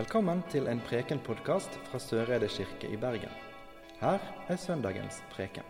Velkommen 0.00 0.38
til 0.48 0.64
en 0.64 0.78
Preken-podkast 0.80 1.74
fra 1.90 1.98
Søreide 2.00 2.46
kirke 2.48 2.88
i 2.88 2.96
Bergen. 2.96 3.32
Her 4.00 4.22
er 4.48 4.56
søndagens 4.56 5.18
preken. 5.28 5.66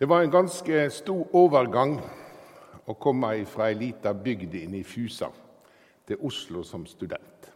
Det 0.00 0.08
var 0.08 0.24
en 0.24 0.34
ganske 0.34 0.88
stor 0.90 1.36
overgang 1.38 2.00
å 2.90 2.98
komme 2.98 3.30
fra 3.46 3.70
ei 3.70 3.78
lita 3.78 4.10
bygd 4.10 4.58
inn 4.64 4.74
i 4.74 4.82
Fusa 4.82 5.30
til 6.08 6.18
Oslo 6.26 6.66
som 6.66 6.90
student. 6.90 7.52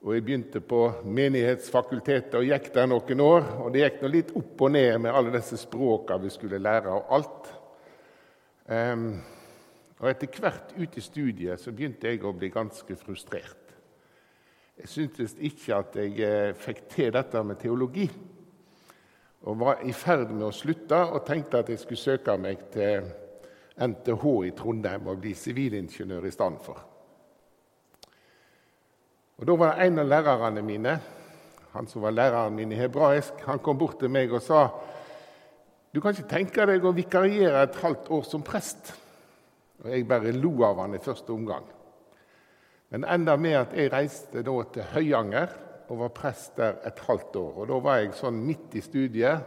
Og 0.00 0.14
Jeg 0.14 0.24
begynte 0.24 0.64
på 0.64 0.86
Menighetsfakultetet 1.04 2.40
og 2.40 2.48
gikk 2.48 2.72
der 2.72 2.88
noen 2.88 3.20
år. 3.20 3.56
og 3.60 3.72
Det 3.72 3.84
gikk 3.84 4.00
nå 4.02 4.08
litt 4.08 4.32
opp 4.32 4.60
og 4.60 4.70
ned 4.72 4.98
med 4.98 5.12
alle 5.12 5.36
disse 5.36 5.60
språkene 5.60 6.24
vi 6.24 6.30
skulle 6.30 6.58
lære, 6.58 6.88
og 6.88 7.18
alt. 7.20 7.59
Um, 8.70 9.16
og 9.98 10.10
Etter 10.10 10.36
hvert 10.38 10.74
ut 10.78 10.96
i 10.96 11.02
studiet 11.02 11.60
så 11.60 11.72
begynte 11.74 12.08
jeg 12.08 12.22
å 12.22 12.30
bli 12.32 12.52
ganske 12.54 12.94
frustrert. 12.96 13.56
Jeg 14.80 14.88
syntes 14.88 15.34
ikke 15.36 15.76
at 15.76 15.96
jeg 15.98 16.14
eh, 16.24 16.52
fikk 16.56 16.86
til 16.88 17.10
dette 17.12 17.42
med 17.44 17.58
teologi 17.60 18.06
og 19.44 19.58
var 19.60 19.82
i 19.84 19.92
ferd 19.92 20.30
med 20.32 20.46
å 20.46 20.54
slutte 20.54 20.96
og 21.10 21.26
tenkte 21.26 21.60
at 21.60 21.68
jeg 21.68 21.82
skulle 21.82 22.00
søke 22.00 22.36
meg 22.40 22.62
til 22.72 23.10
NTH 23.80 24.24
i 24.48 24.54
Trondheim 24.56 25.10
og 25.10 25.20
bli 25.20 25.34
sivilingeniør 25.36 26.28
i 26.28 26.32
stedet 26.32 26.64
for. 26.64 26.80
Og 29.40 29.46
Da 29.48 29.56
var 29.56 29.74
det 29.74 29.86
en 29.86 29.98
av 29.98 30.08
lærerne 30.08 30.62
mine, 30.64 30.96
han 31.72 31.86
som 31.88 32.02
var 32.02 32.16
læreren 32.16 32.56
min 32.56 32.72
i 32.72 32.80
hebraisk, 32.80 33.44
han 33.46 33.58
kom 33.58 33.78
bort 33.78 33.98
til 34.00 34.12
meg 34.12 34.32
og 34.32 34.42
sa 34.44 34.66
du 35.94 36.00
kan 36.00 36.14
ikke 36.14 36.30
tenke 36.30 36.66
deg 36.70 36.84
å 36.86 36.94
vikariere 36.94 37.64
et 37.64 37.78
halvt 37.82 38.10
år 38.14 38.26
som 38.28 38.44
prest. 38.46 38.92
Og 39.82 39.90
Jeg 39.90 40.06
bare 40.06 40.32
lo 40.36 40.52
av 40.64 40.78
han 40.78 40.94
i 40.94 41.02
første 41.02 41.32
omgang. 41.32 41.66
Men 42.90 43.06
enda 43.06 43.36
med 43.36 43.56
at 43.58 43.74
jeg 43.74 43.90
reiste 43.92 44.42
da 44.46 44.54
til 44.74 44.86
Høyanger 44.92 45.56
og 45.90 45.98
var 46.04 46.14
prest 46.14 46.56
der 46.58 46.78
et 46.86 47.02
halvt 47.08 47.36
år. 47.36 47.52
Og 47.58 47.68
Da 47.68 47.78
var 47.82 47.98
jeg 47.98 48.14
sånn 48.14 48.38
midt 48.46 48.74
i 48.78 48.82
studiet, 48.82 49.42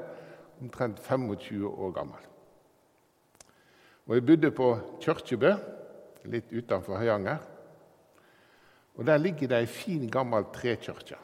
omtrent 0.61 0.99
25 0.99 1.67
år 1.67 1.91
gammel. 1.95 2.29
Og 4.07 4.15
Jeg 4.15 4.25
bodde 4.25 4.51
på 4.51 4.69
Kjørkjebø, 4.99 5.53
litt 6.25 6.51
utenfor 6.51 6.99
Høyanger. 6.99 7.39
Og 8.95 9.05
Der 9.05 9.17
ligger 9.17 9.47
det 9.47 9.57
ei 9.57 9.61
en 9.61 9.67
fin, 9.67 10.09
gammel 10.09 10.45
trekirke. 10.53 11.17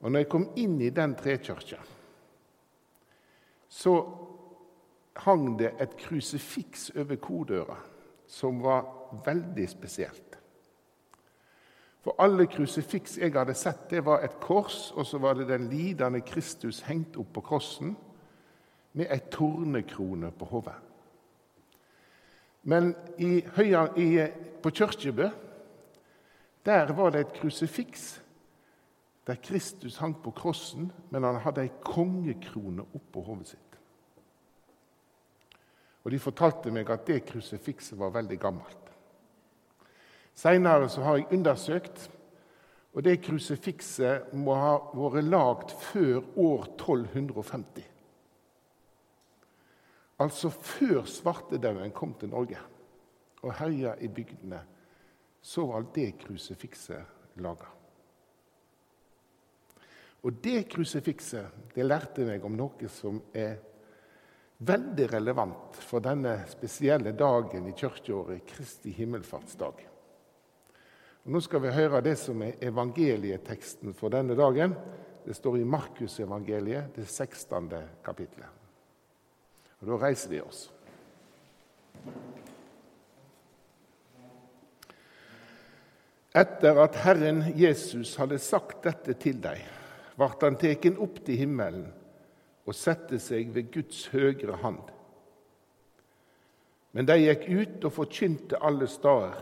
Og 0.00 0.10
når 0.10 0.18
jeg 0.18 0.28
kom 0.28 0.48
inn 0.56 0.80
i 0.80 0.90
den 0.90 1.14
trekirka, 1.14 1.78
så 3.72 3.94
hang 5.24 5.56
det 5.58 5.72
et 5.80 5.96
krusifiks 5.96 6.90
over 6.96 7.16
kodøra 7.16 7.78
som 8.28 8.60
var 8.64 8.84
veldig 9.24 9.68
spesielt. 9.68 10.38
For 12.02 12.18
alle 12.18 12.46
krusifiks 12.50 13.18
jeg 13.20 13.32
hadde 13.32 13.54
sett, 13.54 13.84
det 13.90 14.02
var 14.04 14.24
et 14.24 14.40
kors, 14.42 14.90
og 14.96 15.06
så 15.06 15.20
var 15.22 15.38
det 15.38 15.48
den 15.48 15.68
lidende 15.70 16.20
Kristus 16.26 16.80
hengt 16.88 17.16
opp 17.20 17.30
på 17.36 17.44
krossen 17.46 17.94
med 18.92 19.06
ei 19.08 19.20
tornekrone 19.32 20.32
på 20.36 20.48
hodet. 20.50 20.74
Men 22.62 22.92
i, 23.18 23.40
høya, 23.56 23.86
i, 23.96 24.08
på 24.62 24.70
Kyrkjebø 24.70 25.28
der 26.66 26.92
var 26.94 27.10
det 27.10 27.20
et 27.20 27.32
krusifiks 27.40 28.21
der 29.26 29.36
Kristus 29.36 29.96
hang 30.02 30.16
på 30.22 30.30
krossen, 30.30 30.92
men 31.10 31.24
han 31.24 31.38
hadde 31.44 31.62
ei 31.62 31.70
kongekrone 31.84 32.86
oppå 32.96 33.22
hodet 33.22 33.52
sitt. 33.52 33.76
Og 36.02 36.10
De 36.10 36.18
fortalte 36.18 36.72
meg 36.74 36.90
at 36.90 37.06
det 37.06 37.22
krusifikset 37.28 37.98
var 37.98 38.10
veldig 38.16 38.38
gammelt. 38.42 38.90
Seinere 40.34 40.88
har 41.04 41.20
jeg 41.20 41.30
undersøkt, 41.36 42.08
og 42.92 43.04
det 43.04 43.22
krusifikset 43.24 44.32
må 44.36 44.56
ha 44.58 44.74
vært 44.92 45.28
lagd 45.28 45.74
før 45.80 46.18
år 46.36 46.66
1250. 46.74 47.86
Altså 50.22 50.50
før 50.50 51.06
svartedauden 51.08 51.94
kom 51.94 52.12
til 52.18 52.30
Norge 52.32 52.58
og 53.42 53.54
herja 53.58 53.94
i 53.98 54.10
bygdene, 54.12 54.60
så 55.42 55.64
var 55.66 55.86
det 55.94 56.12
krusifikset 56.20 57.40
laga. 57.42 57.71
Og 60.22 60.38
det 60.42 60.68
krusifikset 60.70 61.74
det 61.74 61.86
lærte 61.86 62.24
meg 62.26 62.44
om 62.46 62.54
noe 62.54 62.88
som 62.92 63.18
er 63.34 63.56
veldig 64.62 65.08
relevant 65.10 65.78
for 65.82 66.04
denne 66.04 66.36
spesielle 66.50 67.14
dagen 67.18 67.66
i 67.66 67.74
kirkeåret, 67.74 68.44
Kristi 68.46 68.92
himmelfartsdag. 68.94 69.82
Og 71.22 71.34
nå 71.34 71.40
skal 71.42 71.62
vi 71.62 71.74
høre 71.74 72.02
det 72.02 72.16
som 72.18 72.42
er 72.42 72.58
evangelieteksten 72.62 73.94
for 73.98 74.14
denne 74.14 74.36
dagen. 74.38 74.74
Det 75.22 75.34
står 75.38 75.60
i 75.60 75.66
Markusevangeliet, 75.66 76.94
det 76.96 77.06
16. 77.06 77.70
kapittelet. 78.04 78.48
Og 79.80 79.88
Da 79.88 79.98
reiser 80.06 80.30
vi 80.30 80.40
oss. 80.42 80.70
Etter 86.34 86.78
at 86.80 86.96
Herren 86.96 87.42
Jesus 87.58 88.14
hadde 88.16 88.38
sagt 88.40 88.86
dette 88.86 89.14
til 89.20 89.36
deg, 89.42 89.60
ble 90.16 90.30
han 90.42 90.58
teken 90.60 90.98
opp 91.02 91.22
til 91.26 91.40
himmelen 91.44 91.86
og 92.66 92.76
sette 92.76 93.18
seg 93.18 93.50
ved 93.54 93.72
Guds 93.74 94.06
høgre 94.12 94.58
hand. 94.62 94.84
Men 96.92 97.08
de 97.08 97.16
gikk 97.22 97.48
ut 97.48 97.88
og 97.88 97.96
forkynte 97.96 98.60
alle 98.62 98.86
steder 98.90 99.40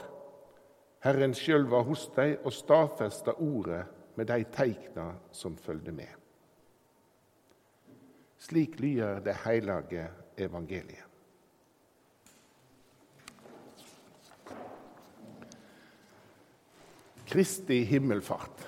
Herren 1.00 1.32
sjøl 1.32 1.64
var 1.72 1.86
hos 1.88 2.08
dem 2.12 2.42
og 2.44 2.52
stadfesta 2.52 3.32
ordet 3.40 3.86
med 4.18 4.28
de 4.28 4.44
teikna 4.52 5.06
som 5.32 5.56
følgde 5.56 5.94
med. 5.96 6.10
Slik 8.40 8.76
lyder 8.80 9.20
det 9.24 9.36
hellige 9.44 10.08
evangeliet. 10.36 11.06
Kristi 17.30 17.84
himmelfart. 17.84 18.66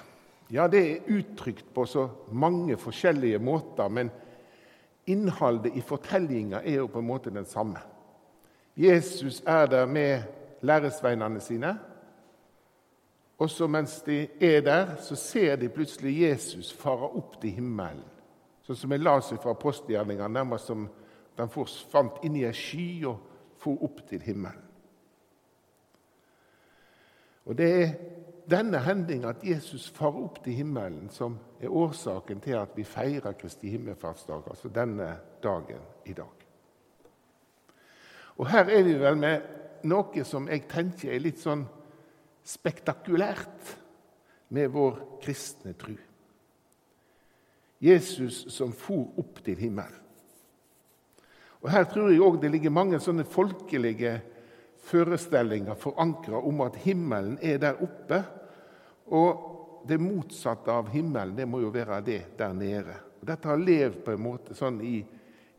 Ja, 0.52 0.66
det 0.68 0.80
er 0.84 1.14
uttrykt 1.16 1.70
på 1.74 1.86
så 1.88 2.08
mange 2.28 2.76
forskjellige 2.76 3.38
måter, 3.40 3.88
men 3.88 4.10
innholdet 5.08 5.72
i 5.76 5.80
fortellinga 5.80 6.60
er 6.60 6.82
jo 6.82 6.90
på 6.92 7.00
en 7.00 7.08
måte 7.08 7.32
den 7.32 7.48
samme. 7.48 7.80
Jesus 8.76 9.42
er 9.46 9.66
der 9.66 9.86
med 9.86 10.22
læresveinene 10.60 11.40
sine. 11.40 11.78
Og 13.38 13.50
så 13.50 13.66
mens 13.66 14.02
de 14.06 14.28
er 14.40 14.60
der, 14.60 14.96
så 14.96 15.16
ser 15.16 15.56
de 15.56 15.68
plutselig 15.68 16.20
Jesus 16.20 16.72
fare 16.72 17.08
opp 17.08 17.40
til 17.40 17.56
himmelen. 17.56 18.04
Sånn 18.62 18.78
som 18.78 18.92
jeg 18.92 19.02
leser 19.02 19.40
fra 19.42 19.56
postgjerningene, 19.58 20.28
nærmest 20.36 20.68
som 20.70 20.84
den 21.36 21.50
forsvant 21.50 22.20
inn 22.22 22.36
i 22.38 22.44
ei 22.46 22.54
sky 22.54 23.02
og 23.08 23.24
for 23.58 23.82
opp 23.82 24.04
til 24.06 24.22
himmelen. 24.22 24.68
Og 27.46 27.56
Det 27.58 27.70
er 27.82 27.88
denne 28.52 28.80
hendinga, 28.84 29.32
at 29.32 29.44
Jesus 29.44 29.88
far 29.90 30.16
opp 30.20 30.42
til 30.44 30.60
himmelen, 30.60 31.08
som 31.10 31.38
er 31.60 31.72
årsaken 31.72 32.40
til 32.44 32.58
at 32.60 32.76
vi 32.76 32.84
feirer 32.84 33.36
Kristi 33.38 33.72
himmelfartsdag, 33.72 34.44
altså 34.50 34.70
denne 34.72 35.08
dagen 35.42 35.82
i 36.06 36.14
dag. 36.16 36.46
Og 38.36 38.48
Her 38.50 38.68
er 38.70 38.82
vi 38.84 38.94
vel 39.00 39.18
med 39.20 39.84
noe 39.88 40.24
som 40.24 40.48
jeg 40.48 40.66
tenker 40.70 41.12
er 41.12 41.22
litt 41.22 41.40
sånn 41.42 41.64
spektakulært 42.42 43.76
med 44.52 44.72
vår 44.74 44.98
kristne 45.22 45.74
tru. 45.78 45.94
Jesus 47.82 48.44
som 48.54 48.72
for 48.76 49.18
opp 49.18 49.40
til 49.44 49.58
himmelen. 49.58 49.98
Og 51.62 51.70
Her 51.70 51.86
tror 51.86 52.10
jeg 52.10 52.22
òg 52.22 52.40
det 52.42 52.50
ligger 52.50 52.74
mange 52.74 52.98
sånne 53.02 53.24
folkelige 53.26 54.16
forestillinger 54.82 55.78
forankra 55.78 56.40
om 56.42 56.62
at 56.64 56.78
himmelen 56.82 57.36
er 57.42 57.60
der 57.62 57.82
oppe. 57.82 58.22
Og 59.10 59.82
det 59.88 59.98
motsatte 59.98 60.70
av 60.72 60.90
himmelen 60.92 61.34
det 61.36 61.48
må 61.48 61.62
jo 61.62 61.72
være 61.74 62.00
det 62.06 62.20
der 62.38 62.54
nede. 62.54 62.94
Og 63.20 63.26
Dette 63.26 63.48
har 63.48 63.58
levd 63.58 64.02
på 64.04 64.14
en 64.14 64.22
måte 64.22 64.54
sånn 64.54 64.80
i, 64.86 65.00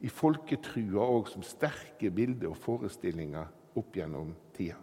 i 0.03 0.09
folketrua 0.11 1.03
òg 1.03 1.29
som 1.31 1.43
sterke 1.47 2.11
bilder 2.11 2.51
og 2.51 2.59
forestillinger 2.63 3.77
opp 3.79 3.95
gjennom 3.97 4.33
tida. 4.55 4.79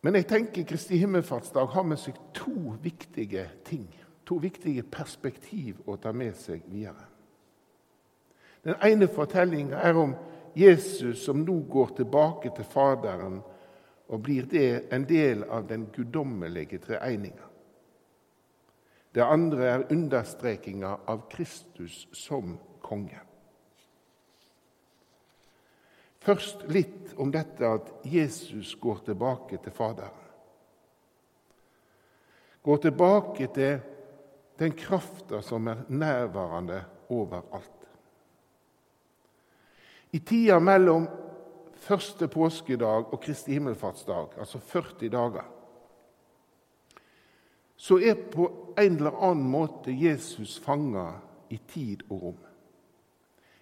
Men 0.00 0.16
jeg 0.16 0.30
tenker 0.30 0.64
Kristi 0.64 0.96
himmelfartsdag 0.96 1.74
har 1.74 1.84
med 1.84 2.00
seg 2.00 2.16
to 2.32 2.72
viktige 2.80 3.44
ting. 3.68 3.84
To 4.24 4.38
viktige 4.40 4.86
perspektiv 4.88 5.82
å 5.84 5.98
ta 6.00 6.12
med 6.16 6.38
seg 6.40 6.64
videre. 6.70 7.04
Den 8.64 8.76
ene 8.84 9.08
fortellinga 9.12 9.80
er 9.84 9.98
om 10.00 10.14
Jesus 10.56 11.24
som 11.24 11.44
nå 11.44 11.58
går 11.68 11.94
tilbake 12.00 12.52
til 12.56 12.66
Faderen 12.68 13.40
og 14.10 14.22
blir 14.26 14.46
det 14.50 14.92
en 14.92 15.06
del 15.06 15.44
av 15.44 15.68
den 15.68 15.86
guddommelige 15.94 16.80
treeninga. 16.82 17.46
Det 19.14 19.22
andre 19.22 19.66
er 19.66 19.86
understrekinga 19.90 20.96
av 21.06 21.28
Kristus 21.30 22.08
som 22.14 22.56
konge. 22.82 23.20
Først 26.20 26.66
litt 26.68 27.14
om 27.16 27.30
dette 27.32 27.64
at 27.66 27.92
Jesus 28.04 28.74
går 28.80 29.06
tilbake 29.06 29.58
til 29.62 29.72
Faderen. 29.72 30.26
Går 32.62 32.82
tilbake 32.84 33.46
til 33.54 33.78
den 34.60 34.74
krafta 34.76 35.40
som 35.42 35.70
er 35.72 35.86
nærværende 35.88 36.82
overalt. 37.08 37.86
I 40.12 40.18
tida 40.18 40.58
mellom 40.60 41.06
første 41.80 42.28
påskedag 42.28 43.12
og 43.12 43.20
Kristi 43.20 43.52
himmelfartsdag, 43.56 44.36
altså 44.38 44.58
40 44.58 45.08
dager, 45.08 45.46
så 47.76 47.96
er 47.98 48.14
på 48.32 48.50
en 48.78 48.96
eller 48.96 49.16
annen 49.24 49.48
måte 49.48 49.92
Jesus 49.92 50.58
fanga 50.60 51.06
i 51.48 51.56
tid 51.56 52.02
og 52.10 52.22
rom. 52.22 52.40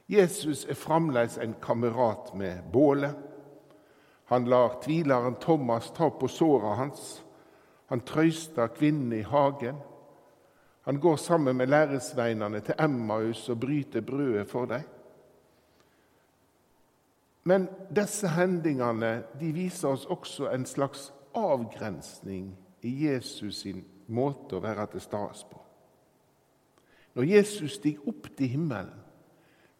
Jesus 0.08 0.64
er 0.64 0.74
fremdeles 0.74 1.36
en 1.38 1.54
kamerat 1.62 2.32
med 2.34 2.64
bålet. 2.72 3.14
Han 4.32 4.48
lar 4.48 4.80
tvileren 4.82 5.36
Thomas 5.40 5.92
ta 5.94 6.10
på 6.10 6.28
såra 6.28 6.74
hans. 6.74 7.22
Han 7.86 8.00
trøster 8.00 8.72
kvinnen 8.74 9.12
i 9.12 9.22
hagen. 9.22 9.76
Han 10.88 11.00
går 11.00 11.16
sammen 11.16 11.56
med 11.56 11.68
læresveinene 11.68 12.60
til 12.60 12.74
Emmaus 12.80 13.48
og 13.48 13.60
bryter 13.60 14.00
brødet 14.00 14.48
for 14.50 14.66
dem. 14.66 14.82
Men 17.48 17.68
disse 17.94 18.28
hendingene 18.34 19.22
viser 19.40 19.94
oss 19.94 20.04
også 20.10 20.50
en 20.52 20.66
slags 20.68 21.08
avgrensning 21.38 22.50
i 22.84 22.92
Jesus 23.06 23.62
sin 23.62 23.80
måte 24.12 24.58
å 24.58 24.62
være 24.64 24.84
til 24.92 25.04
stede 25.04 25.48
på. 25.48 25.62
Når 27.16 27.30
Jesus 27.32 27.78
stiger 27.78 28.10
opp 28.10 28.28
til 28.36 28.52
himmelen, 28.52 29.00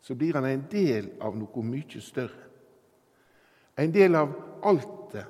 så 0.01 0.15
blir 0.17 0.39
han 0.39 0.47
en 0.49 0.65
del 0.71 1.11
av 1.21 1.37
noe 1.37 1.65
mye 1.67 2.01
større. 2.01 2.47
En 3.79 3.93
del 3.95 4.17
av 4.17 4.33
alt 4.67 5.13
det. 5.13 5.25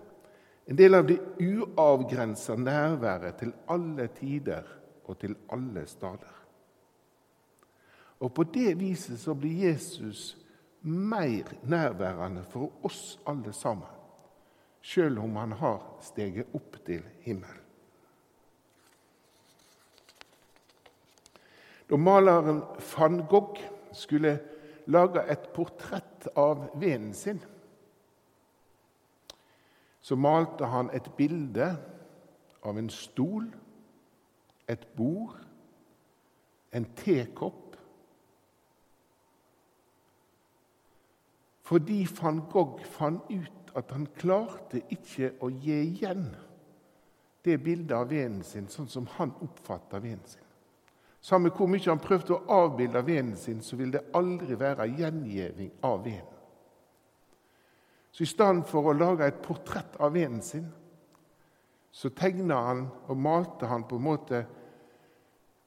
En 0.69 0.77
del 0.77 0.95
av 0.95 1.07
det 1.09 1.19
uavgrensa 1.43 2.57
nærværet 2.57 3.39
til 3.41 3.53
alle 3.73 4.09
tider 4.17 4.69
og 5.05 5.19
til 5.21 5.35
alle 5.53 5.87
steder. 5.89 6.35
Og 8.21 8.35
På 8.35 8.45
det 8.45 8.79
viset 8.79 9.21
så 9.21 9.35
blir 9.35 9.69
Jesus 9.69 10.37
mer 10.83 11.55
nærværende 11.63 12.45
for 12.51 12.73
oss 12.87 13.19
alle 13.27 13.53
sammen, 13.53 13.89
sjøl 14.83 15.19
om 15.19 15.37
han 15.37 15.53
har 15.53 15.83
steget 16.01 16.55
opp 16.55 16.79
til 16.87 17.03
himmelen. 17.25 17.65
Da 21.89 21.97
maleren 21.97 22.61
van 22.97 23.23
Gogh 23.29 23.61
skulle 23.97 24.35
lage 24.87 25.23
et 25.33 25.49
portrett 25.55 26.29
av 26.37 26.69
vennen 26.77 27.15
sin. 27.17 27.41
Så 30.01 30.17
malte 30.17 30.69
han 30.69 30.91
et 30.97 31.09
bilde 31.17 31.71
av 32.65 32.79
en 32.79 32.91
stol, 32.93 33.49
et 34.69 34.85
bord, 34.97 35.37
en 36.73 36.85
tekopp. 36.97 37.68
Fordi 41.69 42.07
van 42.21 42.41
Gogh 42.49 42.81
fant 42.89 43.29
ut 43.29 43.73
at 43.77 43.91
han 43.93 44.07
klarte 44.17 44.81
ikke 44.89 45.35
å 45.45 45.51
gi 45.53 45.75
igjen 45.91 46.31
det 47.45 47.59
bildet 47.61 47.93
av 47.97 48.09
vennen 48.09 48.45
sin 48.45 48.71
sånn 48.73 48.89
som 48.89 49.09
han 49.19 49.35
oppfatta 49.45 50.01
vennen 50.01 50.25
sin. 50.27 50.45
Samme 51.21 51.51
hvor 51.53 51.69
mye 51.69 51.85
han 51.85 52.01
prøvde 52.01 52.37
å 52.37 52.61
avbilde 52.63 53.03
vennen 53.05 53.37
sin, 53.37 53.61
så 53.61 53.77
vil 53.77 53.93
det 53.93 54.07
aldri 54.17 54.57
være 54.57 54.87
gjengjeving 54.97 55.73
av 55.85 56.03
vennen. 56.05 56.37
Så 58.13 58.25
i 58.25 58.31
stedet 58.31 58.65
for 58.71 58.89
å 58.89 58.97
lage 58.97 59.27
et 59.29 59.43
portrett 59.45 59.99
av 60.01 60.15
vennen 60.17 60.43
sin, 60.43 60.71
så 61.93 62.11
tegna 62.17 62.63
han 62.69 62.87
og 63.09 63.21
malte 63.21 63.69
han 63.69 63.85
på 63.89 63.99
en 63.99 64.07
måte 64.07 64.41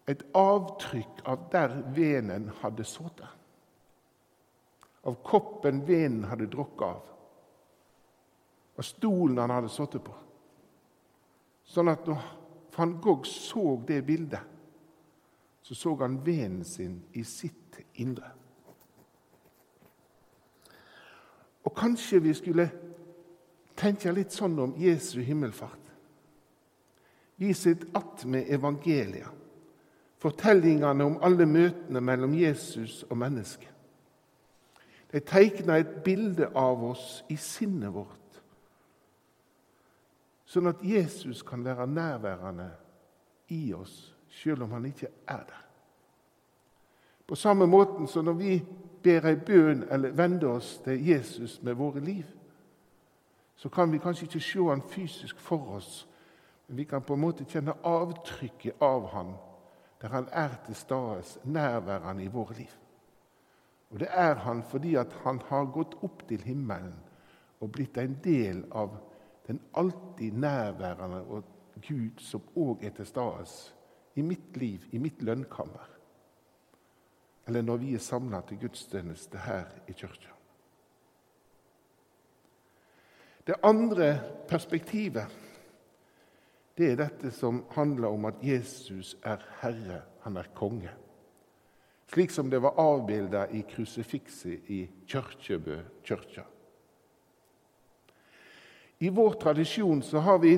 et 0.10 0.24
avtrykk 0.38 1.22
av 1.30 1.46
der 1.54 1.78
venen 1.94 2.50
hadde 2.62 2.88
sittet. 2.88 3.41
Av 5.04 5.18
koppen 5.24 5.86
venen 5.86 6.28
hadde 6.30 6.46
drukket 6.46 6.82
av. 6.88 7.02
Av 8.76 8.86
stolen 8.86 9.38
han 9.38 9.54
hadde 9.54 9.70
sittet 9.70 10.04
på. 10.06 10.14
Sånn 11.66 11.90
at 11.92 12.06
når 12.08 12.22
van 12.76 12.94
Gogh 13.02 13.28
så 13.28 13.76
det 13.88 14.02
bildet, 14.06 14.44
så 15.62 15.76
så 15.76 15.96
han 15.96 16.20
venen 16.26 16.64
sin 16.66 17.02
i 17.14 17.24
sitt 17.24 17.80
indre. 17.94 18.32
Og 21.64 21.76
kanskje 21.78 22.20
vi 22.20 22.34
skulle 22.34 22.70
tenke 23.78 24.12
litt 24.12 24.34
sånn 24.34 24.58
om 24.60 24.74
Jesu 24.78 25.22
himmelfart. 25.22 25.78
Vi 27.36 27.54
sitter 27.54 27.88
att 27.94 28.26
med 28.26 28.50
evangeliet, 28.50 29.30
fortellingene 30.18 31.04
om 31.04 31.18
alle 31.22 31.46
møtene 31.46 32.02
mellom 32.02 32.34
Jesus 32.38 33.04
og 33.10 33.18
mennesket. 33.18 33.71
De 35.12 35.20
tegna 35.20 35.78
et 35.78 36.04
bilde 36.04 36.48
av 36.56 36.84
oss 36.84 37.24
i 37.30 37.36
sinnet 37.36 37.92
vårt, 37.94 38.18
sånn 40.48 40.72
at 40.72 40.84
Jesus 40.84 41.44
kan 41.48 41.64
være 41.64 41.88
nærværende 41.88 42.70
i 43.52 43.74
oss 43.76 44.14
selv 44.32 44.64
om 44.64 44.72
han 44.72 44.86
ikke 44.88 45.10
er 45.28 45.44
der. 45.48 45.66
På 47.28 47.36
samme 47.36 47.68
måten 47.68 48.08
som 48.08 48.26
når 48.26 48.40
vi 48.40 48.56
ber 49.04 49.28
ei 49.28 49.36
bønn 49.40 49.86
eller 49.92 50.16
vender 50.16 50.58
oss 50.58 50.78
til 50.84 51.00
Jesus 51.08 51.62
med 51.64 51.80
våre 51.80 52.00
liv, 52.04 52.26
så 53.56 53.70
kan 53.70 53.92
vi 53.92 54.00
kanskje 54.02 54.26
ikke 54.26 54.44
se 54.44 54.66
han 54.68 54.84
fysisk 54.90 55.40
for 55.40 55.76
oss, 55.78 56.08
men 56.68 56.78
vi 56.78 56.84
kan 56.84 57.04
på 57.04 57.14
en 57.14 57.24
måte 57.24 57.46
kjenne 57.48 57.78
avtrykket 57.84 58.82
av 58.82 59.08
han 59.14 59.34
der 60.02 60.08
han 60.10 60.28
er 60.32 60.56
til 60.66 60.76
stede, 60.76 61.40
nærværende 61.44 62.24
i 62.24 62.28
våre 62.28 62.54
liv. 62.58 62.81
Og 63.92 64.00
det 64.00 64.08
er 64.10 64.36
han 64.46 64.64
fordi 64.64 64.96
at 64.96 65.14
han 65.24 65.42
har 65.50 65.72
gått 65.76 65.98
opp 66.04 66.24
til 66.30 66.44
himmelen 66.48 66.96
og 67.62 67.72
blitt 67.76 67.98
en 68.00 68.16
del 68.24 68.64
av 68.72 68.96
den 69.48 69.60
alltid 69.78 70.38
nærværende 70.40 71.22
og 71.28 71.44
Gud 71.88 72.22
som 72.24 72.44
òg 72.56 72.84
er 72.86 72.94
til 72.96 73.08
stede 73.10 73.46
i 74.16 74.24
mitt 74.26 74.58
liv, 74.58 74.86
i 74.92 75.00
mitt 75.00 75.22
lønnkammer, 75.24 75.88
eller 77.48 77.62
når 77.62 77.78
vi 77.82 77.94
er 77.96 78.04
samla 78.04 78.42
til 78.48 78.60
gudstjeneste 78.62 79.40
her 79.40 79.72
i 79.88 79.96
kirka. 79.96 80.36
Det 83.48 83.56
andre 83.64 84.14
perspektivet 84.48 85.40
det 86.78 86.92
er 86.92 87.00
dette 87.00 87.32
som 87.36 87.64
handler 87.76 88.14
om 88.14 88.26
at 88.30 88.40
Jesus 88.44 89.16
er 89.24 89.42
herre, 89.62 90.02
han 90.24 90.38
er 90.38 90.48
konge. 90.56 90.92
Slik 92.12 92.32
som 92.32 92.50
det 92.50 92.60
var 92.60 92.74
avbilda 92.76 93.46
i 93.50 93.62
krusifikset 93.62 94.70
i 94.70 94.90
Kyrkjebø 95.08 95.78
kirke. 96.04 96.44
I 99.00 99.10
vår 99.10 99.38
tradisjon 99.40 100.02
så 100.04 100.20
har 100.20 100.42
vi 100.44 100.58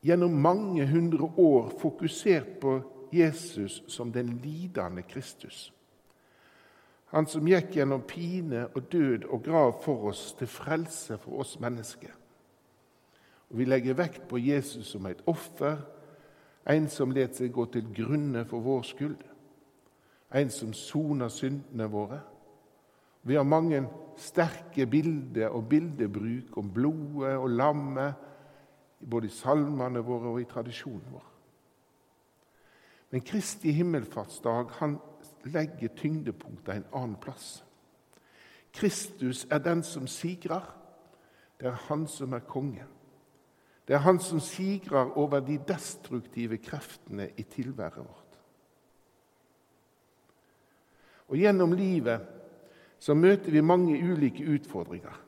gjennom 0.00 0.40
mange 0.40 0.86
hundre 0.86 1.28
år 1.36 1.68
fokusert 1.80 2.56
på 2.60 2.80
Jesus 3.12 3.82
som 3.86 4.12
den 4.12 4.38
lidende 4.42 5.02
Kristus. 5.02 5.72
Han 7.12 7.28
som 7.28 7.44
gikk 7.48 7.76
gjennom 7.76 8.00
pine 8.08 8.66
og 8.72 8.88
død 8.92 9.28
og 9.28 9.44
grav 9.44 9.76
for 9.84 10.08
oss 10.08 10.32
til 10.40 10.48
frelse 10.48 11.20
for 11.20 11.44
oss 11.44 11.58
mennesker. 11.60 12.16
Og 13.50 13.58
Vi 13.58 13.64
legger 13.64 13.94
vekt 13.94 14.24
på 14.28 14.40
Jesus 14.40 14.88
som 14.88 15.06
et 15.06 15.20
offer, 15.26 15.84
en 16.68 16.88
som 16.88 17.12
let 17.12 17.36
seg 17.36 17.52
gå 17.52 17.64
til 17.72 17.92
grunne 17.92 18.48
for 18.48 18.64
vår 18.64 18.82
skyld, 18.88 19.20
en 20.34 20.50
som 20.50 20.72
soner 20.76 21.28
syndene 21.32 21.88
våre. 21.90 22.20
Vi 23.22 23.36
har 23.36 23.46
mange 23.48 23.82
sterke 24.18 24.86
bilder 24.86 25.54
og 25.54 25.68
bildebruk 25.68 26.56
om 26.56 26.72
blodet 26.74 27.36
og 27.36 27.50
lammet, 27.50 28.14
både 28.98 29.28
i 29.28 29.32
salmene 29.32 30.02
våre 30.02 30.32
og 30.32 30.40
i 30.42 30.48
tradisjonen 30.50 31.12
vår. 31.12 31.26
Men 33.10 33.24
Kristi 33.24 33.72
himmelfartsdag 33.72 34.74
han 34.80 34.98
legger 35.48 35.94
tyngdepunktet 35.96 36.74
en 36.74 36.88
annen 36.92 37.16
plass. 37.20 37.62
Kristus 38.74 39.46
er 39.50 39.62
den 39.64 39.82
som 39.82 40.06
sigrer. 40.06 40.66
Det 41.60 41.66
er 41.70 41.84
han 41.88 42.06
som 42.06 42.32
er 42.36 42.44
konge. 42.44 42.84
Det 43.88 43.96
er 43.96 44.04
han 44.04 44.20
som 44.20 44.40
sigrer 44.40 45.16
over 45.16 45.40
de 45.40 45.56
destruktive 45.68 46.58
kreftene 46.60 47.30
i 47.36 47.42
tilværet 47.42 48.04
vårt. 48.04 48.27
Og 51.28 51.36
Gjennom 51.36 51.72
livet 51.76 52.24
så 52.98 53.14
møter 53.14 53.52
vi 53.52 53.60
mange 53.62 53.96
ulike 53.98 54.44
utfordringer. 54.48 55.24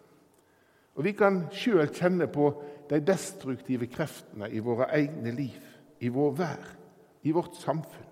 Og 0.95 1.05
Vi 1.05 1.13
kan 1.13 1.45
sjøl 1.53 1.89
kjenne 1.95 2.27
på 2.29 2.51
de 2.91 2.99
destruktive 3.01 3.87
kreftene 3.87 4.51
i 4.51 4.59
våre 4.59 4.91
egne 4.97 5.33
liv, 5.33 5.61
i 6.01 6.09
vår 6.09 6.33
vær, 6.37 6.67
i 7.23 7.33
vårt 7.33 7.55
samfunn. 7.57 8.09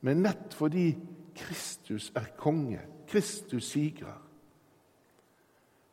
Men 0.00 0.22
nett 0.24 0.54
fordi 0.56 0.94
Kristus 1.36 2.08
er 2.16 2.32
konge, 2.38 2.80
Kristus 3.10 3.68
sigrer, 3.74 4.16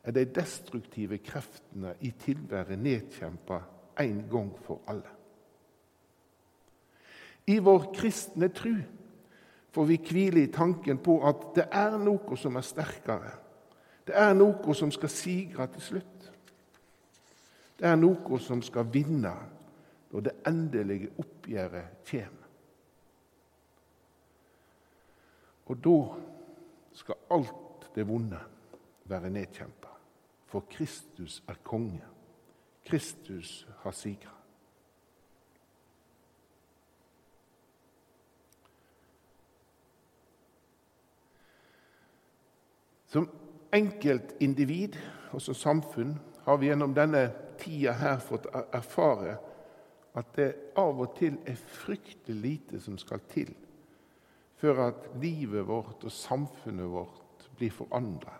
er 0.02 0.14
de 0.16 0.24
destruktive 0.24 1.18
kreftene 1.20 1.92
i 2.00 2.10
tilværet 2.16 2.78
nedkjempa 2.80 3.60
en 4.00 4.22
gang 4.30 4.52
for 4.64 4.80
alle. 4.88 5.10
I 7.46 7.58
vår 7.58 7.90
kristne 7.96 8.48
tru 8.48 8.78
får 9.72 9.84
vi 9.84 9.98
hvile 10.08 10.42
i 10.42 10.52
tanken 10.52 10.98
på 11.04 11.18
at 11.28 11.50
det 11.56 11.66
er 11.72 11.98
noe 12.00 12.36
som 12.40 12.56
er 12.56 12.66
sterkere. 12.66 13.32
Det 14.08 14.16
er 14.16 14.32
noe 14.36 14.74
som 14.74 14.92
skal 14.94 15.12
sigre 15.12 15.66
til 15.74 15.84
slutt. 15.84 16.28
Det 17.78 17.86
er 17.86 17.98
noe 18.00 18.40
som 18.42 18.62
skal 18.64 18.88
vinne 18.92 19.34
når 20.08 20.24
det 20.24 20.36
endelige 20.48 21.12
oppgjøret 21.20 22.00
kommer. 22.08 22.46
Og 25.68 25.82
da 25.84 25.98
skal 26.96 27.20
alt 27.36 27.90
det 27.94 28.06
vonde 28.08 28.40
være 29.04 29.30
nedkjempa. 29.30 29.92
For 30.48 30.64
Kristus 30.70 31.42
er 31.48 31.60
konge. 31.62 32.04
Kristus 32.88 33.66
har 33.82 33.92
sigra. 33.92 34.37
Som 43.08 43.28
enkeltindivid 43.72 44.96
og 45.32 45.42
som 45.42 45.56
samfunn 45.56 46.16
har 46.44 46.58
vi 46.60 46.68
gjennom 46.68 46.94
denne 46.96 47.28
tida 47.60 47.94
her 47.96 48.20
fått 48.22 48.48
erfare 48.54 49.38
at 50.18 50.34
det 50.36 50.48
av 50.80 51.00
og 51.00 51.14
til 51.18 51.38
er 51.46 51.56
fryktelig 51.56 52.38
lite 52.42 52.80
som 52.80 52.98
skal 53.00 53.22
til 53.30 53.50
før 54.58 54.80
at 54.88 55.04
livet 55.22 55.66
vårt 55.68 56.04
og 56.04 56.12
samfunnet 56.12 56.90
vårt 56.90 57.44
blir 57.58 57.70
forandra 57.70 58.34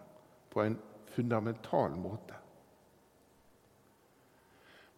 på 0.51 0.65
en 0.65 0.75
fundamental 1.15 1.95
måte. 1.95 2.35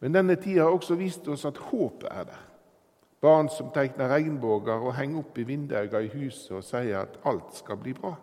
Men 0.00 0.16
denne 0.16 0.38
tida 0.40 0.64
har 0.64 0.72
også 0.72 0.96
vist 0.96 1.28
oss 1.28 1.44
at 1.44 1.60
håpet 1.60 2.08
er 2.08 2.24
der. 2.30 2.46
Barn 3.20 3.50
som 3.52 3.68
tegner 3.74 4.08
regnbuer 4.08 4.80
og 4.80 4.94
henger 4.96 5.20
opp 5.20 5.36
i 5.38 5.44
vinduene 5.44 6.06
i 6.06 6.12
huset 6.14 6.54
og 6.56 6.64
sier 6.64 7.02
at 7.02 7.20
alt 7.28 7.52
skal 7.58 7.76
bli 7.82 7.92
bra. 7.92 8.14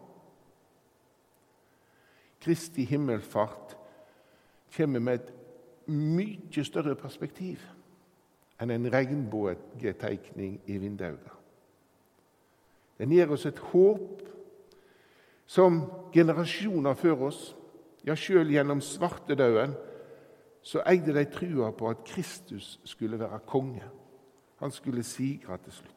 Kristi 2.41 2.85
himmelfart 2.85 3.77
kommer 4.75 4.99
med 4.99 5.19
et 5.19 5.33
mye 5.87 6.63
større 6.67 6.95
perspektiv 6.99 7.61
enn 8.61 8.73
en 8.73 8.89
regnbuetegning 8.91 10.57
i 10.65 10.77
vinduet. 10.81 11.33
Den 12.97 13.13
gir 13.13 13.29
oss 13.31 13.45
et 13.45 13.59
håp 13.71 14.23
som 15.47 15.83
generasjoner 16.13 16.97
før 16.97 17.27
oss, 17.29 17.41
ja, 18.07 18.15
sjøl 18.17 18.49
gjennom 18.51 18.81
svartedauden, 18.83 19.75
så 20.65 20.81
eide 20.89 21.13
de 21.15 21.23
trua 21.31 21.69
på 21.71 21.87
at 21.91 22.03
Kristus 22.07 22.79
skulle 22.83 23.19
være 23.19 23.39
konge. 23.47 23.85
Han 24.59 24.73
skulle 24.73 25.05
sigre 25.05 25.57
til 25.63 25.75
slutt. 25.77 25.93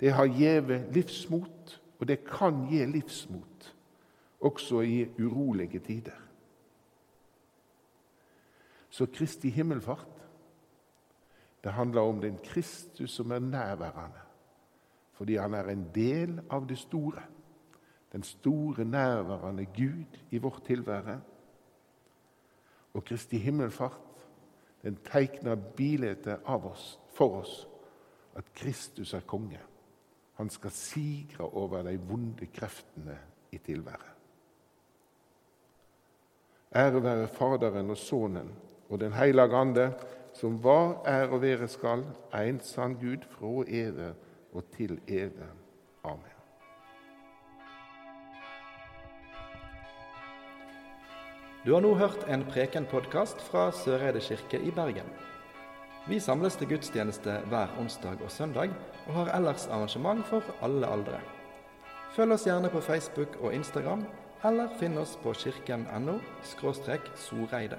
Det 0.00 0.12
har 0.12 0.28
gjeve 0.28 0.84
livsmot, 0.92 1.80
og 1.98 2.08
det 2.08 2.22
kan 2.24 2.66
gi 2.70 2.84
livsmot 2.86 3.72
også 4.40 4.80
i 4.80 5.08
urolige 5.22 5.78
tider. 5.78 6.16
Så 8.90 9.06
Kristi 9.06 9.50
himmelfart, 9.50 10.08
det 11.64 11.72
handler 11.72 12.00
om 12.00 12.20
den 12.20 12.38
Kristus 12.44 13.10
som 13.10 13.30
er 13.30 13.38
nærværende. 13.38 14.20
Fordi 15.12 15.36
han 15.36 15.54
er 15.54 15.68
en 15.68 15.86
del 15.94 16.40
av 16.50 16.66
det 16.68 16.78
store. 16.78 17.22
Den 18.12 18.22
store, 18.22 18.84
nærværende 18.84 19.64
Gud 19.64 20.18
i 20.30 20.38
vårt 20.38 20.62
tilvære. 20.66 21.20
Og 22.94 23.04
Kristi 23.04 23.38
himmelfart, 23.38 24.00
den 24.82 24.96
tegner 25.04 25.54
bildet 25.54 26.26
av 26.26 26.66
oss, 26.66 26.98
for 27.14 27.40
oss 27.40 27.68
at 28.34 28.44
Kristus 28.54 29.14
er 29.14 29.20
konge. 29.20 29.60
Han 30.34 30.50
skal 30.50 30.70
sigre 30.70 31.44
over 31.44 31.82
de 31.82 32.00
vonde 32.00 32.46
kreftene 32.46 33.18
i 33.52 33.58
tilværet. 33.58 34.19
Ære 36.70 37.02
være 37.02 37.28
Faderen 37.28 37.90
og 37.90 37.96
Sønnen 37.96 38.52
og 38.88 39.00
Den 39.00 39.12
hellige 39.12 39.56
ande, 39.56 39.92
som 40.34 40.64
var, 40.64 41.02
er 41.04 41.26
og 41.26 41.42
være 41.42 41.68
skal, 41.68 42.04
en 42.34 42.60
sann 42.60 42.94
Gud 42.94 43.26
fra 43.30 43.64
evig 43.66 44.12
og 44.52 44.64
til 44.76 45.00
evig. 45.08 45.48
Amen. 46.04 46.36
Du 51.66 51.74
har 51.74 51.80
nå 51.80 51.94
hørt 51.94 52.28
en 52.28 52.44
Preken-podkast 52.44 53.42
fra 53.42 53.72
Søreide 53.72 54.20
kirke 54.20 54.62
i 54.62 54.70
Bergen. 54.70 55.10
Vi 56.08 56.20
samles 56.20 56.56
til 56.56 56.68
gudstjeneste 56.68 57.40
hver 57.48 57.66
onsdag 57.80 58.22
og 58.24 58.30
søndag, 58.30 58.70
og 59.06 59.14
har 59.14 59.36
ellers 59.36 59.66
arrangement 59.66 60.26
for 60.26 60.42
alle 60.62 60.86
aldre. 60.86 61.20
Følg 62.14 62.32
oss 62.32 62.46
gjerne 62.46 62.70
på 62.70 62.80
Facebook 62.80 63.36
og 63.40 63.54
Instagram 63.54 64.06
eller 64.42 64.68
finn 64.80 64.98
oss 64.98 65.16
på 65.22 65.34
kirken.no 65.36 66.18
soreide. 67.16 67.78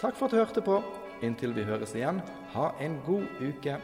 Takk 0.00 0.16
for 0.16 0.26
at 0.26 0.32
du 0.32 0.38
hørte 0.38 0.62
på. 0.64 0.80
Inntil 1.22 1.54
vi 1.56 1.66
høres 1.66 1.94
igjen, 1.98 2.20
ha 2.54 2.70
en 2.80 3.00
god 3.06 3.26
uke. 3.42 3.78